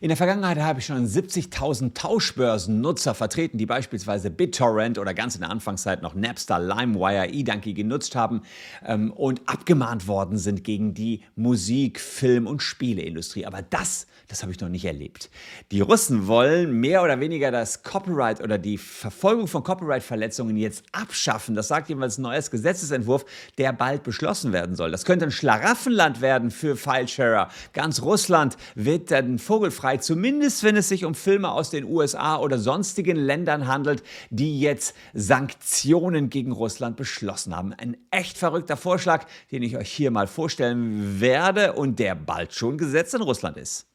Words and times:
In 0.00 0.08
der 0.08 0.16
Vergangenheit 0.16 0.58
habe 0.58 0.80
ich 0.80 0.86
schon 0.86 1.06
70.000 1.06 1.94
Tauschbörsennutzer 1.94 3.14
vertreten, 3.14 3.58
die 3.58 3.66
beispielsweise 3.66 4.30
BitTorrent 4.30 4.98
oder 4.98 5.14
ganz 5.14 5.34
in 5.34 5.42
der 5.42 5.50
Anfangszeit 5.50 6.02
noch 6.02 6.14
Napster, 6.14 6.58
LimeWire, 6.58 7.28
eDonkey 7.32 7.74
genutzt 7.74 8.16
haben 8.16 8.42
ähm, 8.84 9.12
und 9.12 9.42
abgemahnt 9.46 10.08
worden 10.08 10.38
sind 10.38 10.64
gegen 10.64 10.94
die 10.94 11.22
Musik-, 11.36 12.00
Film- 12.00 12.46
und 12.46 12.62
Spieleindustrie. 12.62 13.46
Aber 13.46 13.62
das, 13.62 14.06
das 14.28 14.42
habe 14.42 14.52
ich 14.52 14.60
noch 14.60 14.68
nicht 14.68 14.84
erlebt. 14.84 15.30
Die 15.70 15.80
Russen 15.80 16.26
wollen 16.26 16.72
mehr 16.72 17.02
oder 17.02 17.20
weniger 17.20 17.50
das 17.50 17.82
Copyright 17.82 18.40
oder 18.40 18.58
die 18.58 18.78
Verfolgung 18.78 19.46
von 19.46 19.62
Copyright-Verletzungen 19.62 20.56
jetzt 20.56 20.84
abschaffen. 20.92 21.54
Das 21.54 21.68
sagt 21.68 21.88
jeweils 21.88 22.18
ein 22.18 22.22
neues 22.22 22.50
Gesetzesentwurf, 22.50 23.24
der 23.58 23.72
bald 23.72 24.02
beschlossen 24.02 24.52
werden 24.52 24.74
soll. 24.74 24.90
Das 24.90 25.04
könnte 25.04 25.26
ein 25.26 25.30
Schlaraffenland 25.30 26.20
werden 26.20 26.50
für 26.50 26.76
Filesharer. 26.76 27.48
Ganz 27.72 28.02
Russland 28.02 28.56
wird 28.74 29.10
dann 29.10 29.38
vogelfrei, 29.38 29.81
zumindest 30.00 30.62
wenn 30.64 30.76
es 30.76 30.88
sich 30.88 31.04
um 31.04 31.14
Filme 31.14 31.50
aus 31.50 31.70
den 31.70 31.84
USA 31.84 32.36
oder 32.36 32.58
sonstigen 32.58 33.16
Ländern 33.16 33.66
handelt, 33.66 34.02
die 34.30 34.60
jetzt 34.60 34.94
Sanktionen 35.12 36.30
gegen 36.30 36.52
Russland 36.52 36.96
beschlossen 36.96 37.56
haben. 37.56 37.72
Ein 37.72 37.96
echt 38.10 38.38
verrückter 38.38 38.76
Vorschlag, 38.76 39.26
den 39.50 39.62
ich 39.62 39.76
euch 39.76 39.90
hier 39.90 40.10
mal 40.10 40.26
vorstellen 40.26 41.20
werde 41.20 41.72
und 41.72 41.98
der 41.98 42.14
bald 42.14 42.54
schon 42.54 42.78
Gesetz 42.78 43.12
in 43.14 43.22
Russland 43.22 43.56
ist. 43.56 43.91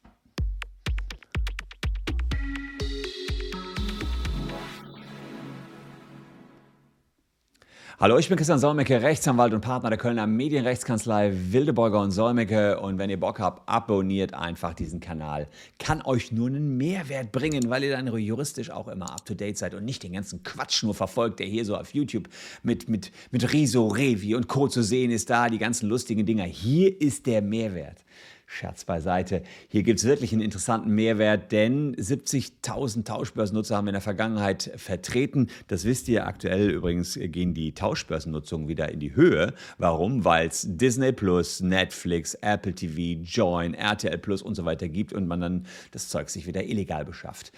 Hallo, 7.99 8.19
ich 8.19 8.29
bin 8.29 8.37
Christian 8.37 8.59
Solmecke, 8.59 9.01
Rechtsanwalt 9.01 9.55
und 9.55 9.61
Partner 9.61 9.89
der 9.89 9.97
Kölner 9.97 10.27
Medienrechtskanzlei 10.27 11.31
Wildeborger 11.51 11.99
und 11.99 12.11
Solmecke. 12.11 12.79
Und 12.79 12.99
wenn 12.99 13.09
ihr 13.09 13.19
Bock 13.19 13.39
habt, 13.39 13.67
abonniert 13.67 14.35
einfach 14.35 14.75
diesen 14.75 14.99
Kanal. 14.99 15.47
Kann 15.79 16.03
euch 16.03 16.31
nur 16.31 16.45
einen 16.45 16.77
Mehrwert 16.77 17.31
bringen, 17.31 17.71
weil 17.71 17.83
ihr 17.83 17.89
dann 17.89 18.05
juristisch 18.15 18.69
auch 18.69 18.88
immer 18.88 19.11
up 19.11 19.25
to 19.25 19.33
date 19.33 19.57
seid 19.57 19.73
und 19.73 19.83
nicht 19.83 20.03
den 20.03 20.13
ganzen 20.13 20.44
Quatsch 20.44 20.83
nur 20.83 20.94
verfolgt, 20.94 21.39
der 21.39 21.47
hier 21.47 21.66
so 21.66 21.75
auf 21.75 21.95
YouTube 21.95 22.30
mit, 22.61 22.88
mit, 22.88 23.11
mit 23.31 23.52
Riso, 23.52 23.88
Revi 23.88 24.35
und 24.35 24.47
Co. 24.47 24.67
zu 24.67 24.83
sehen 24.83 25.09
ist. 25.09 25.31
Da 25.31 25.50
die 25.50 25.57
ganzen 25.57 25.89
lustigen 25.89 26.23
Dinger. 26.23 26.44
Hier 26.44 27.02
ist 27.02 27.25
der 27.25 27.41
Mehrwert. 27.41 28.05
Scherz 28.50 28.86
beiseite. 28.86 29.44
Hier 29.67 29.84
gibt 29.84 30.00
es 30.00 30.06
wirklich 30.06 30.31
einen 30.31 30.42
interessanten 30.42 30.90
Mehrwert, 30.90 31.52
denn 31.52 31.95
70.000 31.98 33.03
Tauschbörsennutzer 33.03 33.76
haben 33.76 33.88
in 33.88 33.94
der 33.94 34.02
Vergangenheit 34.02 34.72
vertreten. 34.78 35.50
Das 35.67 35.84
wisst 35.84 36.08
ihr. 36.08 36.26
Aktuell 36.26 36.70
übrigens 36.70 37.20
gehen 37.22 37.53
die 37.53 37.73
Tauschbörsennutzungen 37.73 38.70
wieder 38.70 38.90
in 38.90 39.02
die 39.02 39.16
Höhe. 39.16 39.53
Warum? 39.78 40.23
Weil 40.23 40.48
es 40.48 40.66
Disney 40.66 41.12
Plus, 41.12 41.59
Netflix, 41.59 42.36
Apple 42.36 42.73
TV, 42.73 43.22
Join, 43.22 43.73
RTL 43.73 44.18
Plus 44.18 44.42
und 44.42 44.56
so 44.56 44.64
weiter 44.64 44.88
gibt 44.88 45.12
und 45.12 45.28
man 45.28 45.42
dann 45.42 45.66
das 45.92 46.08
Zeug 46.08 46.30
sich 46.30 46.48
wieder 46.48 46.64
illegal 46.64 47.03
beschafft. 47.03 47.52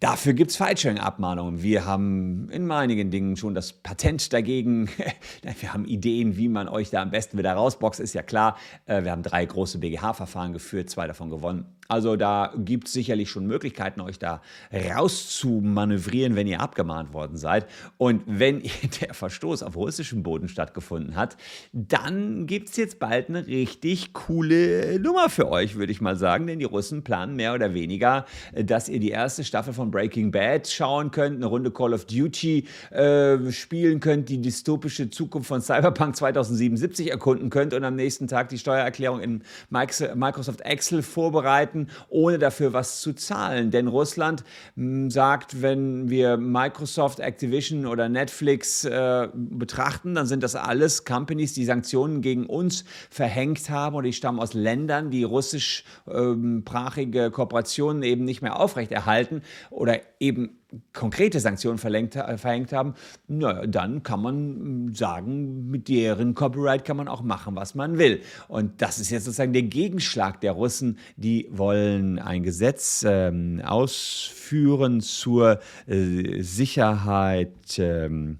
Dafür 0.00 0.32
gibt 0.32 0.50
es 0.50 0.56
Fallschirmabmahnungen. 0.56 1.62
Wir 1.62 1.84
haben 1.84 2.48
in 2.48 2.70
einigen 2.70 3.10
Dingen 3.10 3.36
schon 3.36 3.54
das 3.54 3.74
Patent 3.74 4.32
dagegen. 4.32 4.88
Wir 5.60 5.74
haben 5.74 5.84
Ideen, 5.84 6.38
wie 6.38 6.48
man 6.48 6.68
euch 6.68 6.88
da 6.88 7.02
am 7.02 7.10
besten 7.10 7.36
wieder 7.36 7.52
rausboxt, 7.52 8.00
ist 8.00 8.14
ja 8.14 8.22
klar. 8.22 8.56
Äh, 8.86 9.04
wir 9.04 9.12
haben 9.12 9.22
drei 9.22 9.44
große 9.44 9.78
BGH-Verfahren 9.78 10.54
geführt, 10.54 10.88
zwei 10.88 11.06
davon 11.06 11.28
gewonnen. 11.28 11.66
Also 11.90 12.14
da 12.14 12.54
gibt 12.56 12.86
es 12.86 12.92
sicherlich 12.92 13.30
schon 13.30 13.46
Möglichkeiten, 13.46 14.00
euch 14.00 14.20
da 14.20 14.42
rauszumanövrieren, 14.72 16.36
wenn 16.36 16.46
ihr 16.46 16.60
abgemahnt 16.60 17.12
worden 17.12 17.36
seid. 17.36 17.66
Und 17.98 18.22
wenn 18.26 18.62
der 19.00 19.12
Verstoß 19.12 19.64
auf 19.64 19.74
russischem 19.74 20.22
Boden 20.22 20.46
stattgefunden 20.48 21.16
hat, 21.16 21.36
dann 21.72 22.46
gibt 22.46 22.68
es 22.68 22.76
jetzt 22.76 23.00
bald 23.00 23.28
eine 23.28 23.44
richtig 23.44 24.12
coole 24.12 25.00
Nummer 25.00 25.28
für 25.30 25.50
euch, 25.50 25.74
würde 25.74 25.90
ich 25.90 26.00
mal 26.00 26.14
sagen. 26.14 26.46
Denn 26.46 26.60
die 26.60 26.64
Russen 26.64 27.02
planen 27.02 27.34
mehr 27.34 27.54
oder 27.54 27.74
weniger, 27.74 28.24
dass 28.54 28.88
ihr 28.88 29.00
die 29.00 29.10
erste 29.10 29.42
Staffel 29.42 29.72
von 29.72 29.90
Breaking 29.90 30.30
Bad 30.30 30.68
schauen 30.68 31.10
könnt, 31.10 31.38
eine 31.38 31.46
Runde 31.46 31.72
Call 31.72 31.92
of 31.92 32.04
Duty 32.04 32.68
äh, 32.92 33.50
spielen 33.50 33.98
könnt, 33.98 34.28
die 34.28 34.40
dystopische 34.40 35.10
Zukunft 35.10 35.48
von 35.48 35.60
Cyberpunk 35.60 36.14
2077 36.14 37.10
erkunden 37.10 37.50
könnt 37.50 37.74
und 37.74 37.82
am 37.82 37.96
nächsten 37.96 38.28
Tag 38.28 38.48
die 38.50 38.58
Steuererklärung 38.58 39.20
in 39.20 39.42
Microsoft 39.70 40.60
Excel 40.60 41.02
vorbereiten 41.02 41.79
arbeiten, 41.80 41.88
ohne 42.08 42.38
dafür 42.38 42.72
was 42.72 43.00
zu 43.00 43.12
zahlen. 43.12 43.70
Denn 43.70 43.88
Russland 43.88 44.44
hm, 44.76 45.10
sagt, 45.10 45.62
wenn 45.62 46.10
wir 46.10 46.36
Microsoft, 46.36 47.20
Activision 47.20 47.86
oder 47.86 48.08
Netflix 48.08 48.84
äh, 48.84 49.28
betrachten, 49.34 50.14
dann 50.14 50.26
sind 50.26 50.42
das 50.42 50.56
alles 50.56 51.04
Companies, 51.04 51.52
die 51.52 51.64
Sanktionen 51.64 52.22
gegen 52.22 52.46
uns 52.46 52.84
verhängt 53.10 53.70
haben 53.70 53.96
oder 53.96 54.06
die 54.06 54.12
stammen 54.12 54.40
aus 54.40 54.54
Ländern, 54.54 55.10
die 55.10 55.24
russischsprachige 55.24 57.24
ähm, 57.24 57.32
Kooperationen 57.32 58.02
eben 58.02 58.24
nicht 58.24 58.42
mehr 58.42 58.58
aufrechterhalten 58.58 59.42
oder 59.70 60.00
eben 60.18 60.60
konkrete 60.92 61.40
Sanktionen 61.40 61.78
verhängt, 61.78 62.16
äh, 62.16 62.38
verhängt 62.38 62.72
haben, 62.72 62.94
naja, 63.26 63.66
dann 63.66 64.02
kann 64.02 64.22
man 64.22 64.86
mm, 64.86 64.94
sagen, 64.94 65.70
mit 65.70 65.88
deren 65.88 66.34
Copyright 66.34 66.84
kann 66.84 66.96
man 66.96 67.08
auch 67.08 67.22
machen, 67.22 67.56
was 67.56 67.74
man 67.74 67.98
will. 67.98 68.22
Und 68.48 68.82
das 68.82 68.98
ist 68.98 69.10
jetzt 69.10 69.24
sozusagen 69.24 69.52
der 69.52 69.62
Gegenschlag 69.62 70.40
der 70.40 70.52
Russen. 70.52 70.98
Die 71.16 71.48
wollen 71.50 71.69
ein 71.70 72.42
Gesetz 72.42 73.04
ähm, 73.06 73.60
ausführen 73.64 75.00
zur 75.00 75.60
äh, 75.86 76.40
Sicherheit 76.42 77.78
ähm, 77.78 78.38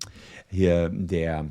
hier 0.48 0.88
der 0.90 1.50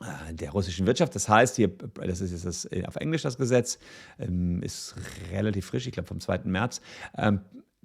äh, 0.00 0.34
der 0.34 0.50
russischen 0.50 0.86
Wirtschaft. 0.86 1.14
Das 1.14 1.28
heißt, 1.28 1.56
hier, 1.56 1.70
das 1.94 2.20
ist 2.20 2.30
jetzt 2.30 2.44
das, 2.44 2.64
äh, 2.66 2.84
auf 2.86 2.96
Englisch 2.96 3.22
das 3.22 3.36
Gesetz, 3.36 3.78
ähm, 4.18 4.62
ist 4.62 4.94
relativ 5.32 5.66
frisch, 5.66 5.86
ich 5.86 5.92
glaube 5.92 6.06
vom 6.06 6.20
2. 6.20 6.40
März. 6.44 6.80
Ähm, 7.16 7.40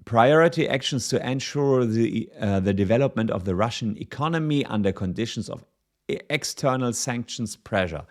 priority 0.05 0.67
actions 0.67 1.07
to 1.07 1.17
ensure 1.17 1.87
the, 1.87 2.29
uh, 2.39 2.59
the 2.59 2.73
development 2.73 3.31
of 3.31 3.45
the 3.45 3.55
Russian 3.55 3.97
economy 3.97 4.65
under 4.65 4.91
conditions 4.91 5.49
of 5.49 5.65
external 6.29 6.93
sanctions 6.93 7.55
pressure. 7.55 8.05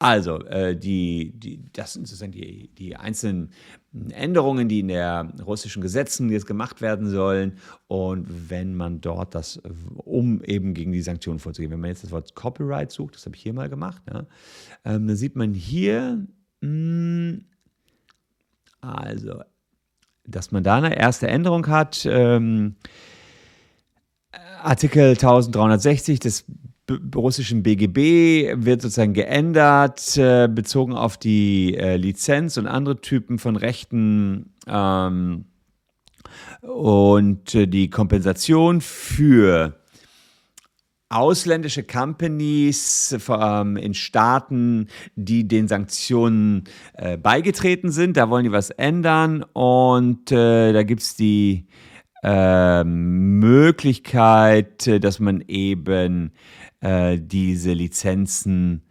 Also, 0.00 0.44
äh, 0.46 0.76
die, 0.76 1.32
die, 1.36 1.60
das 1.72 1.92
sind 1.94 2.06
sozusagen 2.06 2.32
die, 2.32 2.68
die 2.74 2.96
einzelnen 2.96 3.52
Änderungen, 4.10 4.68
die 4.68 4.80
in 4.80 4.88
der 4.88 5.28
russischen 5.44 5.82
Gesetzen 5.82 6.30
jetzt 6.30 6.46
gemacht 6.46 6.80
werden 6.80 7.08
sollen. 7.08 7.58
Und 7.86 8.50
wenn 8.50 8.74
man 8.74 9.00
dort 9.00 9.34
das, 9.34 9.60
um 9.96 10.42
eben 10.42 10.74
gegen 10.74 10.92
die 10.92 11.02
Sanktionen 11.02 11.38
vorzugehen, 11.38 11.70
wenn 11.70 11.80
man 11.80 11.90
jetzt 11.90 12.04
das 12.04 12.10
Wort 12.10 12.34
Copyright 12.34 12.90
sucht, 12.90 13.14
das 13.14 13.26
habe 13.26 13.36
ich 13.36 13.42
hier 13.42 13.52
mal 13.52 13.68
gemacht, 13.68 14.02
ja, 14.12 14.26
ähm, 14.84 15.06
dann 15.06 15.16
sieht 15.16 15.36
man 15.36 15.54
hier, 15.54 16.26
mh, 16.60 16.68
hm, 16.68 17.44
also 18.80 19.42
dass 20.28 20.50
man 20.50 20.64
da 20.64 20.76
eine 20.76 20.96
erste 20.98 21.28
Änderung 21.28 21.66
hat. 21.68 22.06
Ähm, 22.10 22.74
Artikel 24.62 25.10
1360 25.10 26.18
des 26.18 26.44
russischen 27.14 27.62
BGB 27.62 28.64
wird 28.64 28.82
sozusagen 28.82 29.14
geändert, 29.14 30.16
äh, 30.16 30.48
bezogen 30.48 30.92
auf 30.92 31.16
die 31.16 31.76
äh, 31.76 31.96
Lizenz 31.96 32.56
und 32.56 32.66
andere 32.66 33.00
Typen 33.00 33.38
von 33.38 33.56
Rechten. 33.56 34.54
Ähm, 34.66 35.46
und 36.60 37.54
äh, 37.54 37.66
die 37.66 37.90
Kompensation 37.90 38.80
für 38.80 39.78
ausländische 41.08 41.84
Companies 41.84 43.16
ähm, 43.28 43.76
in 43.76 43.94
Staaten, 43.94 44.88
die 45.14 45.46
den 45.46 45.68
Sanktionen 45.68 46.64
äh, 46.94 47.16
beigetreten 47.16 47.92
sind. 47.92 48.16
Da 48.16 48.28
wollen 48.28 48.42
die 48.44 48.50
was 48.52 48.70
ändern 48.70 49.44
und 49.52 50.32
äh, 50.32 50.72
da 50.72 50.82
gibt 50.82 51.02
es 51.02 51.14
die 51.14 51.68
äh, 52.24 52.82
Möglichkeit, 52.82 54.88
dass 55.02 55.20
man 55.20 55.44
eben 55.46 56.32
äh, 56.86 57.18
diese 57.18 57.72
Lizenzen 57.72 58.82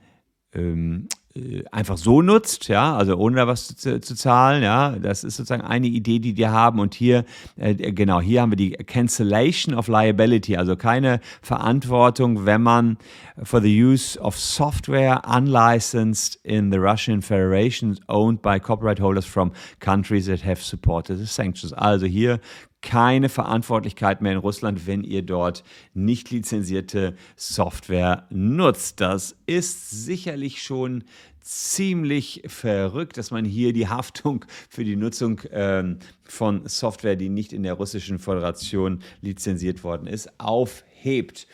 ähm, 0.54 1.08
äh, 1.34 1.64
einfach 1.72 1.98
so 1.98 2.22
nutzt, 2.22 2.68
ja, 2.68 2.96
also 2.98 3.16
ohne 3.16 3.38
da 3.38 3.48
was 3.48 3.68
zu, 3.68 4.02
zu, 4.02 4.16
zahlen, 4.16 4.64
ja, 4.64 4.98
das 4.98 5.24
ist 5.24 5.38
sozusagen 5.38 5.62
eine 5.64 5.88
Idee, 5.88 6.20
die 6.20 6.36
wir 6.36 6.52
haben 6.52 6.80
und 6.80 6.94
hier, 6.94 7.24
äh, 7.56 7.74
genau, 7.74 8.20
hier 8.20 8.42
haben 8.42 8.52
wir 8.52 8.58
die 8.58 8.72
Cancellation 8.72 9.74
of 9.74 9.88
Liability, 9.88 10.58
also 10.58 10.76
keine 10.76 11.22
Verantwortung, 11.42 12.46
wenn 12.46 12.64
man 12.64 12.98
for 13.44 13.62
the 13.62 13.84
use 13.84 14.20
of 14.20 14.38
software 14.38 15.22
unlicensed 15.26 16.38
in 16.44 16.72
the 16.72 16.78
Russian 16.78 17.22
Federation 17.22 17.98
owned 18.10 18.42
by 18.42 18.60
copyright 18.60 19.00
holders 19.00 19.26
from 19.26 19.54
countries 19.80 20.26
that 20.26 20.44
have 20.44 20.62
supported 20.62 21.18
the 21.18 21.28
sanctions. 21.28 21.72
Also 21.72 22.08
hier 22.08 22.40
keine 22.86 23.30
Verantwortlichkeit 23.30 24.22
mehr 24.22 24.34
in 24.34 24.38
Russland, 24.38 24.86
wenn 24.86 25.04
ihr 25.04 25.24
dort 25.24 25.64
nicht 25.96 26.30
lizenzierte 26.30 27.16
Software 27.36 28.28
nutzt. 28.30 29.02
Das 29.02 29.36
ist 29.48 29.90
sicherlich 29.90 30.62
schon 30.62 31.04
ziemlich 31.42 32.44
verrückt, 32.46 33.18
dass 33.18 33.32
man 33.32 33.44
hier 33.44 33.74
die 33.74 33.88
Haftung 33.90 34.46
für 34.70 34.86
die 34.86 34.96
Nutzung 34.96 35.42
ähm, 35.52 35.98
von 36.24 36.68
Software, 36.68 37.16
die 37.16 37.30
nicht 37.30 37.54
in 37.54 37.64
der 37.64 37.74
russischen 37.74 38.20
Föderation 38.20 39.02
lizenziert 39.22 39.84
worden 39.84 40.06
ist, 40.06 40.40
aufhebt. 40.40 41.48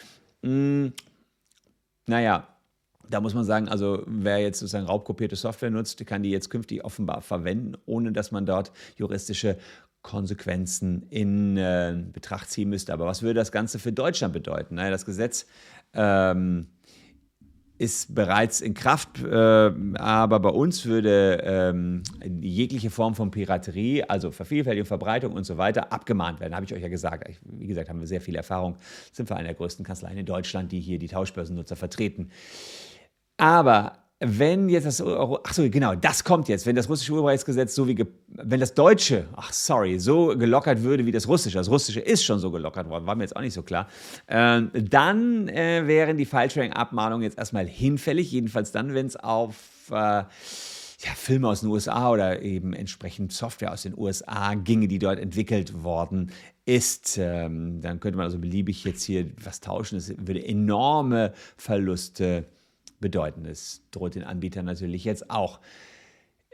Hm, 0.43 0.91
naja, 2.07 2.47
da 3.09 3.21
muss 3.21 3.33
man 3.33 3.45
sagen, 3.45 3.69
also 3.69 4.03
wer 4.05 4.39
jetzt 4.39 4.59
sozusagen 4.59 4.85
raubkopierte 4.85 5.35
Software 5.37 5.71
nutzt, 5.71 6.05
kann 6.05 6.23
die 6.23 6.31
jetzt 6.31 6.49
künftig 6.49 6.83
offenbar 6.83 7.21
verwenden, 7.21 7.77
ohne 7.85 8.11
dass 8.11 8.31
man 8.31 8.45
dort 8.45 8.71
juristische 8.97 9.57
Konsequenzen 10.01 11.03
in 11.09 11.57
äh, 11.57 11.95
Betracht 12.11 12.49
ziehen 12.49 12.69
müsste. 12.69 12.93
Aber 12.93 13.05
was 13.05 13.21
würde 13.21 13.35
das 13.35 13.51
Ganze 13.51 13.79
für 13.79 13.91
Deutschland 13.91 14.33
bedeuten? 14.33 14.75
Naja, 14.75 14.89
das 14.89 15.05
Gesetz 15.05 15.45
ähm, 15.93 16.67
ist 17.77 18.13
bereits 18.13 18.61
in 18.61 18.75
Kraft, 18.75 19.23
äh, 19.23 19.71
aber 19.95 20.39
bei 20.39 20.49
uns 20.49 20.85
würde 20.85 21.41
ähm, 21.43 22.03
jegliche 22.23 22.91
Form 22.91 23.15
von 23.15 23.31
Piraterie, 23.31 24.03
also 24.03 24.29
Vervielfältigung, 24.29 24.85
Verbreitung 24.85 25.33
und 25.33 25.45
so 25.45 25.57
weiter, 25.57 25.91
abgemahnt 25.91 26.39
werden. 26.39 26.53
Habe 26.53 26.65
ich 26.65 26.73
euch 26.73 26.83
ja 26.83 26.89
gesagt. 26.89 27.27
Ich, 27.27 27.39
wie 27.43 27.67
gesagt, 27.67 27.89
haben 27.89 27.99
wir 27.99 28.07
sehr 28.07 28.21
viel 28.21 28.35
Erfahrung. 28.35 28.77
Sind 29.11 29.29
wir 29.29 29.35
eine 29.35 29.47
der 29.47 29.55
größten 29.55 29.83
Kanzleien 29.83 30.17
in 30.17 30.27
Deutschland, 30.27 30.71
die 30.71 30.79
hier 30.79 30.99
die 30.99 31.07
Tauschbörsennutzer 31.07 31.75
vertreten. 31.75 32.29
Aber 33.37 33.93
wenn 34.23 34.69
jetzt 34.69 34.85
das 34.85 35.01
Euro, 35.01 35.39
ach 35.43 35.53
so, 35.53 35.67
genau, 35.67 35.95
das 35.95 36.23
kommt 36.23 36.47
jetzt, 36.47 36.67
wenn 36.67 36.75
das 36.75 36.87
russische 36.87 37.11
Urheberrechtsgesetz 37.11 37.73
so 37.73 37.87
wie, 37.87 38.05
wenn 38.27 38.59
das 38.59 38.75
deutsche, 38.75 39.25
ach 39.35 39.51
sorry, 39.51 39.99
so 39.99 40.37
gelockert 40.37 40.83
würde 40.83 41.07
wie 41.07 41.11
das 41.11 41.27
russische, 41.27 41.57
das 41.57 41.69
russische 41.69 41.99
ist 41.99 42.23
schon 42.23 42.37
so 42.37 42.51
gelockert 42.51 42.87
worden, 42.87 43.07
war 43.07 43.15
mir 43.15 43.23
jetzt 43.23 43.35
auch 43.35 43.41
nicht 43.41 43.55
so 43.55 43.63
klar, 43.63 43.87
äh, 44.27 44.61
dann 44.73 45.47
äh, 45.47 45.87
wären 45.87 46.17
die 46.17 46.25
File-Sharing-Abmahnungen 46.25 47.23
jetzt 47.23 47.39
erstmal 47.39 47.65
hinfällig, 47.65 48.31
jedenfalls 48.31 48.71
dann, 48.71 48.93
wenn 48.93 49.07
es 49.07 49.17
auf 49.17 49.55
äh, 49.89 49.93
ja, 49.93 50.25
Filme 51.15 51.47
aus 51.47 51.61
den 51.61 51.69
USA 51.69 52.11
oder 52.11 52.43
eben 52.43 52.73
entsprechend 52.73 53.33
Software 53.33 53.73
aus 53.73 53.81
den 53.81 53.97
USA 53.97 54.53
ginge, 54.53 54.87
die 54.87 54.99
dort 54.99 55.17
entwickelt 55.17 55.83
worden 55.83 56.31
ist. 56.65 57.17
Ähm, 57.19 57.81
dann 57.81 57.99
könnte 57.99 58.17
man 58.17 58.25
also 58.25 58.37
beliebig 58.37 58.83
jetzt 58.83 59.03
hier 59.03 59.31
was 59.43 59.61
tauschen, 59.61 59.97
es 59.97 60.13
würde 60.15 60.45
enorme 60.45 61.33
Verluste 61.57 62.45
bedeuten. 63.01 63.45
Es 63.45 63.81
droht 63.91 64.15
den 64.15 64.23
Anbietern 64.23 64.65
natürlich 64.65 65.03
jetzt 65.03 65.29
auch. 65.29 65.59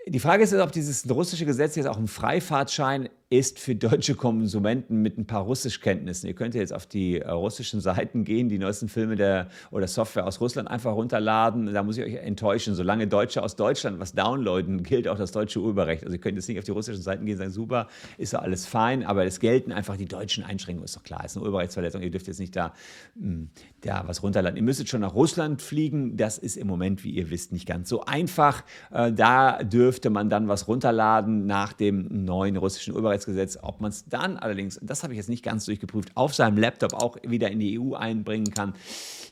Die 0.07 0.19
Frage 0.19 0.43
ist, 0.43 0.53
ob 0.53 0.71
dieses 0.71 1.07
russische 1.09 1.45
Gesetz 1.45 1.75
jetzt 1.75 1.85
auch 1.85 1.97
ein 1.97 2.07
Freifahrtschein 2.07 3.09
ist 3.29 3.59
für 3.59 3.75
deutsche 3.75 4.15
Konsumenten 4.15 5.01
mit 5.01 5.17
ein 5.17 5.27
paar 5.27 5.41
Russischkenntnissen. 5.41 6.29
Ihr 6.29 6.33
könnt 6.33 6.55
jetzt 6.55 6.73
auf 6.73 6.85
die 6.85 7.19
äh, 7.19 7.29
russischen 7.29 7.81
Seiten 7.81 8.23
gehen, 8.23 8.47
die 8.47 8.57
neuesten 8.57 8.87
Filme 8.87 9.17
der, 9.17 9.49
oder 9.69 9.85
Software 9.87 10.25
aus 10.25 10.39
Russland 10.39 10.69
einfach 10.69 10.93
runterladen. 10.93 11.73
Da 11.73 11.83
muss 11.83 11.97
ich 11.97 12.05
euch 12.05 12.13
enttäuschen. 12.13 12.73
Solange 12.73 13.05
Deutsche 13.07 13.43
aus 13.43 13.57
Deutschland 13.57 13.99
was 13.99 14.13
downloaden, 14.13 14.81
gilt 14.81 15.09
auch 15.09 15.17
das 15.17 15.33
deutsche 15.33 15.59
Urheberrecht. 15.59 16.03
Also 16.03 16.13
ihr 16.13 16.21
könnt 16.21 16.37
jetzt 16.37 16.47
nicht 16.47 16.57
auf 16.57 16.63
die 16.63 16.71
russischen 16.71 17.01
Seiten 17.01 17.25
gehen 17.25 17.33
und 17.33 17.39
sagen, 17.39 17.51
super, 17.51 17.87
ist 18.17 18.33
doch 18.33 18.41
alles 18.41 18.65
fein, 18.65 19.03
aber 19.03 19.25
es 19.25 19.41
gelten 19.41 19.73
einfach 19.73 19.97
die 19.97 20.05
deutschen 20.05 20.45
Einschränkungen. 20.45 20.85
Ist 20.85 20.95
doch 20.95 21.03
klar, 21.03 21.25
ist 21.25 21.35
eine 21.35 21.43
Urheberrechtsverletzung. 21.43 22.01
Ihr 22.01 22.11
dürft 22.11 22.27
jetzt 22.27 22.39
nicht 22.39 22.55
da 22.55 22.73
hm, 23.19 23.49
ja, 23.83 24.03
was 24.07 24.23
runterladen. 24.23 24.55
Ihr 24.55 24.63
müsstet 24.63 24.87
schon 24.87 25.01
nach 25.01 25.13
Russland 25.13 25.61
fliegen. 25.61 26.15
Das 26.15 26.37
ist 26.37 26.55
im 26.55 26.67
Moment, 26.67 27.03
wie 27.03 27.11
ihr 27.11 27.29
wisst, 27.29 27.51
nicht 27.51 27.65
ganz 27.65 27.89
so 27.89 28.05
einfach. 28.05 28.63
Äh, 28.89 29.11
da 29.11 29.63
dürfte 29.63 30.09
man 30.09 30.29
dann 30.29 30.47
was 30.47 30.69
runterladen 30.69 31.45
nach 31.45 31.73
dem 31.73 32.07
neuen 32.23 32.55
russischen 32.55 32.93
Urheberrecht. 32.93 33.16
Urheberrechtsgesetz. 33.17 33.57
Ob 33.61 33.81
man 33.81 33.89
es 33.89 34.05
dann 34.05 34.37
allerdings, 34.37 34.79
das 34.81 35.03
habe 35.03 35.13
ich 35.13 35.17
jetzt 35.17 35.29
nicht 35.29 35.43
ganz 35.43 35.65
durchgeprüft, 35.65 36.11
auf 36.15 36.35
seinem 36.35 36.57
Laptop 36.57 36.93
auch 36.93 37.17
wieder 37.23 37.49
in 37.49 37.59
die 37.59 37.79
EU 37.79 37.93
einbringen 37.93 38.51
kann, 38.51 38.73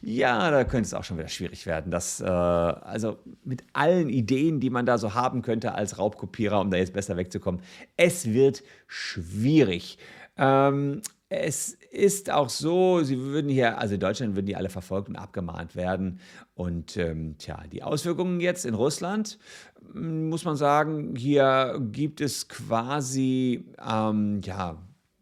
ja, 0.02 0.52
da 0.52 0.64
könnte 0.64 0.88
es 0.88 0.94
auch 0.94 1.04
schon 1.04 1.18
wieder 1.18 1.28
schwierig 1.28 1.66
werden. 1.66 1.92
Das, 1.92 2.22
äh, 2.22 2.26
also 2.26 3.18
mit 3.44 3.64
allen 3.74 4.10
Ideen, 4.10 4.60
die 4.60 4.70
man 4.70 4.86
da 4.86 4.98
so 4.98 5.14
haben 5.14 5.42
könnte 5.42 5.74
als 5.74 5.98
Raubkopierer, 5.98 6.60
um 6.60 6.70
da 6.70 6.78
jetzt 6.78 6.94
besser 6.94 7.18
wegzukommen, 7.18 7.62
es 7.98 8.34
wird 8.34 8.64
schwierig. 8.88 9.98
Ähm, 10.38 11.02
es 11.30 11.78
ist 11.96 12.30
auch 12.30 12.50
so, 12.50 13.02
sie 13.04 13.20
würden 13.20 13.50
hier, 13.50 13.78
also 13.78 13.96
in 13.96 14.00
Deutschland 14.00 14.36
würden 14.36 14.46
die 14.46 14.56
alle 14.56 14.70
verfolgt 14.70 15.10
und 15.10 15.16
abgemahnt 15.16 15.76
werden. 15.76 16.20
Und 16.54 16.98
ähm, 16.98 17.38
tja, 17.38 17.64
die 17.72 17.84
Auswirkungen 17.84 18.40
jetzt 18.40 18.66
in 18.66 18.74
Russland, 18.74 19.40
hm, 19.94 20.30
muss 20.30 20.46
man 20.46 20.56
sagen, 20.56 21.16
hier 21.16 21.80
gibt 21.92 22.22
es 22.22 22.48
quasi, 22.48 23.66
ähm, 23.86 24.42
ja, 24.44 24.78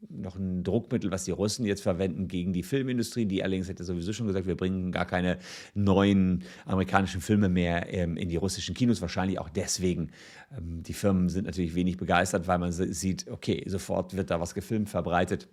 noch 0.10 0.36
ein 0.36 0.64
Druckmittel, 0.64 1.12
was 1.12 1.26
die 1.26 1.32
Russen 1.32 1.66
jetzt 1.66 1.82
verwenden 1.82 2.28
gegen 2.28 2.54
die 2.54 2.64
Filmindustrie. 2.64 3.26
Die 3.26 3.44
allerdings 3.44 3.70
hätte 3.70 3.84
sowieso 3.84 4.14
schon 4.14 4.28
gesagt, 4.28 4.48
wir 4.48 4.58
bringen 4.58 4.92
gar 4.92 5.06
keine 5.06 5.40
neuen 5.74 6.44
amerikanischen 6.66 7.22
Filme 7.22 7.50
mehr 7.50 7.92
ähm, 7.92 8.18
in 8.18 8.30
die 8.30 8.36
russischen 8.36 8.76
Kinos. 8.76 9.02
Wahrscheinlich 9.02 9.40
auch 9.40 9.50
deswegen. 9.50 10.12
Ähm, 10.56 10.84
die 10.84 10.94
Firmen 10.94 11.30
sind 11.30 11.46
natürlich 11.46 11.76
wenig 11.76 11.98
begeistert, 11.98 12.48
weil 12.48 12.60
man 12.60 12.72
sieht, 12.72 13.30
okay, 13.30 13.64
sofort 13.68 14.16
wird 14.16 14.30
da 14.30 14.40
was 14.40 14.54
gefilmt, 14.54 14.90
verbreitet. 14.90 15.48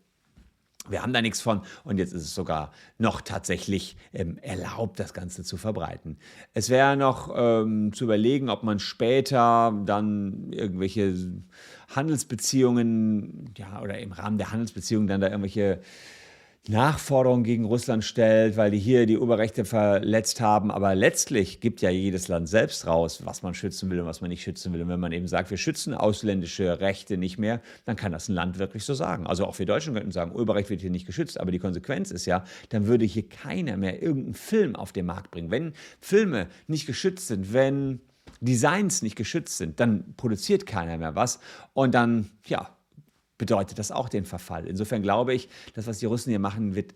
Wir 0.89 1.03
haben 1.03 1.13
da 1.13 1.21
nichts 1.21 1.41
von 1.41 1.61
und 1.85 1.99
jetzt 1.99 2.13
ist 2.13 2.23
es 2.23 2.35
sogar 2.35 2.73
noch 2.99 3.21
tatsächlich 3.21 3.97
ähm, 4.13 4.39
erlaubt, 4.39 4.99
das 4.99 5.13
Ganze 5.13 5.45
zu 5.45 5.57
verbreiten. 5.57 6.17
Es 6.55 6.71
wäre 6.71 6.97
noch 6.97 7.33
ähm, 7.37 7.93
zu 7.93 8.05
überlegen, 8.05 8.49
ob 8.49 8.63
man 8.63 8.79
später 8.79 9.79
dann 9.85 10.53
irgendwelche 10.53 11.15
Handelsbeziehungen, 11.95 13.53
ja, 13.59 13.83
oder 13.83 13.99
im 13.99 14.13
Rahmen 14.13 14.39
der 14.39 14.53
Handelsbeziehungen 14.53 15.07
dann 15.07 15.21
da 15.21 15.29
irgendwelche 15.29 15.81
Nachforderungen 16.69 17.43
gegen 17.43 17.65
Russland 17.65 18.05
stellt, 18.05 18.57
weil 18.57 18.71
die 18.71 18.79
hier 18.79 19.07
die 19.07 19.17
Urheberrechte 19.17 19.65
verletzt 19.65 20.41
haben. 20.41 20.71
Aber 20.71 20.95
letztlich 20.95 21.61
gibt 21.61 21.81
ja 21.81 21.89
jedes 21.89 22.29
Land 22.29 22.49
selbst 22.49 22.87
raus, 22.87 23.23
was 23.25 23.43
man 23.43 23.55
schützen 23.55 23.91
will 23.91 24.01
und 24.01 24.07
was 24.07 24.21
man 24.21 24.29
nicht 24.29 24.43
schützen 24.43 24.73
will. 24.73 24.83
Und 24.83 24.89
wenn 24.89 25.01
man 25.01 25.13
eben 25.13 25.27
sagt, 25.27 25.51
wir 25.51 25.57
schützen 25.57 25.95
ausländische 25.95 26.81
Rechte 26.81 27.17
nicht 27.17 27.39
mehr, 27.39 27.63
dann 27.87 27.97
kann 27.97 28.13
das 28.13 28.29
ein 28.29 28.35
Land 28.35 28.59
wirklich 28.59 28.85
so 28.85 28.93
sagen. 28.93 29.27
Also 29.27 29.47
auch 29.47 29.59
wir 29.59 29.67
Deutschen 29.67 29.95
könnten 29.95 30.13
sagen, 30.13 30.33
Urheberrecht 30.33 30.69
wird 30.69 30.83
hier 30.83 30.91
nicht 30.91 31.07
geschützt. 31.07 31.41
Aber 31.41 31.51
die 31.51 31.59
Konsequenz 31.59 32.11
ist 32.11 32.27
ja, 32.27 32.45
dann 32.69 32.87
würde 32.87 33.07
hier 33.07 33.27
keiner 33.27 33.79
mehr 33.79 34.03
irgendeinen 34.03 34.35
Film 34.35 34.77
auf 34.77 34.93
den 34.93 35.07
Markt 35.07 35.31
bringen. 35.31 35.51
Wenn 35.51 35.73
Filme 36.01 36.49
nicht 36.67 36.87
geschützt 36.87 37.29
sind, 37.29 37.55
wenn 37.55 38.01
Designs 38.41 39.01
nicht 39.01 39.17
geschützt 39.17 39.57
sind, 39.57 39.81
dann 39.81 40.15
produziert 40.17 40.67
keiner 40.67 40.99
mehr 40.99 41.15
was. 41.15 41.41
Und 41.73 41.95
dann, 41.95 42.31
ja, 42.47 42.77
bedeutet 43.41 43.79
das 43.79 43.91
auch 43.91 44.11
den 44.11 44.27
Verfall. 44.27 44.67
Insofern 44.67 45.01
glaube 45.01 45.33
ich, 45.33 45.49
das, 45.73 45.87
was 45.87 45.99
die 45.99 46.05
Russen 46.05 46.29
hier 46.29 46.39
machen, 46.39 46.75
wird 46.75 46.95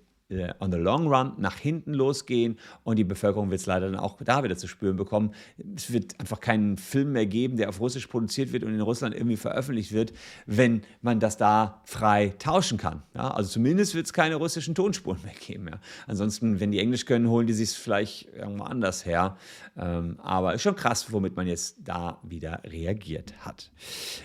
on 0.58 0.72
the 0.72 0.78
long 0.78 1.06
run 1.06 1.34
nach 1.38 1.58
hinten 1.58 1.92
losgehen 1.92 2.58
und 2.82 2.98
die 2.98 3.04
Bevölkerung 3.04 3.50
wird 3.50 3.60
es 3.60 3.66
leider 3.66 3.90
dann 3.90 4.00
auch 4.00 4.16
da 4.22 4.42
wieder 4.42 4.56
zu 4.56 4.66
spüren 4.66 4.96
bekommen. 4.96 5.34
Es 5.76 5.92
wird 5.92 6.18
einfach 6.18 6.40
keinen 6.40 6.78
Film 6.78 7.12
mehr 7.12 7.26
geben, 7.26 7.56
der 7.56 7.68
auf 7.68 7.80
Russisch 7.80 8.06
produziert 8.06 8.52
wird 8.52 8.64
und 8.64 8.74
in 8.74 8.80
Russland 8.80 9.14
irgendwie 9.14 9.36
veröffentlicht 9.36 9.92
wird, 9.92 10.12
wenn 10.46 10.82
man 11.02 11.20
das 11.20 11.36
da 11.36 11.82
frei 11.84 12.34
tauschen 12.38 12.78
kann. 12.78 13.02
Ja, 13.14 13.30
also 13.30 13.50
zumindest 13.50 13.94
wird 13.94 14.06
es 14.06 14.12
keine 14.12 14.36
russischen 14.36 14.74
Tonspuren 14.74 15.20
mehr 15.24 15.34
geben. 15.34 15.68
Ja. 15.68 15.78
Ansonsten, 16.06 16.58
wenn 16.58 16.72
die 16.72 16.78
Englisch 16.78 17.04
können, 17.04 17.28
holen 17.28 17.46
die 17.46 17.52
sich 17.52 17.70
es 17.70 17.76
vielleicht 17.76 18.28
irgendwo 18.34 18.64
anders 18.64 19.04
her. 19.04 19.36
Ähm, 19.76 20.18
aber 20.22 20.54
ist 20.54 20.62
schon 20.62 20.76
krass, 20.76 21.12
womit 21.12 21.36
man 21.36 21.46
jetzt 21.46 21.76
da 21.84 22.18
wieder 22.22 22.62
reagiert 22.64 23.34
hat. 23.40 23.70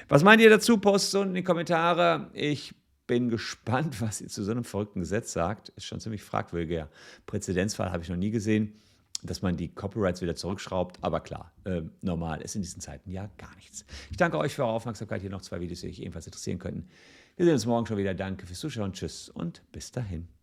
Was 0.08 0.24
meint 0.24 0.42
ihr 0.42 0.50
dazu? 0.50 0.78
Postet 0.78 1.20
unten 1.20 1.32
in 1.32 1.42
die 1.42 1.44
Kommentare. 1.44 2.30
Ich 2.34 2.74
bin 3.10 3.30
gespannt, 3.30 4.02
was 4.02 4.22
ihr 4.22 4.28
zu 4.28 4.44
so 4.44 4.52
einem 4.52 4.64
verrückten 4.64 5.00
Gesetz 5.00 5.34
sagt. 5.34 5.70
Ist 5.70 5.86
schon 5.86 6.00
ziemlich 6.00 6.22
fragwürdiger 6.22 6.90
Präzedenzfall, 7.26 7.92
habe 7.92 8.04
ich 8.04 8.10
noch 8.10 8.16
nie 8.16 8.30
gesehen, 8.30 8.80
dass 9.24 9.42
man 9.42 9.58
die 9.58 9.68
Copyrights 9.68 10.22
wieder 10.22 10.36
zurückschraubt. 10.36 11.00
Aber 11.02 11.20
klar, 11.20 11.52
äh, 11.66 11.82
normal 12.02 12.42
ist 12.42 12.56
in 12.56 12.62
diesen 12.62 12.82
Zeiten 12.82 13.10
ja 13.10 13.28
gar 13.40 13.54
nichts. 13.56 13.84
Ich 14.12 14.18
danke 14.18 14.38
euch 14.38 14.54
für 14.54 14.64
eure 14.64 14.74
Aufmerksamkeit. 14.74 15.22
Hier 15.22 15.32
noch 15.32 15.42
zwei 15.42 15.60
Videos, 15.60 15.82
die 15.82 15.90
euch 15.90 16.00
ebenfalls 16.00 16.28
interessieren 16.28 16.60
könnten. 16.60 16.88
Wir 17.36 17.46
sehen 17.46 17.56
uns 17.56 17.66
morgen 17.66 17.88
schon 17.88 17.98
wieder. 17.98 18.14
Danke 18.14 18.46
fürs 18.46 18.60
Zuschauen. 18.60 18.94
Tschüss 18.94 19.28
und 19.28 19.64
bis 19.72 19.92
dahin. 19.92 20.39